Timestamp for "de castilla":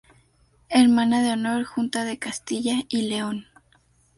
2.05-2.85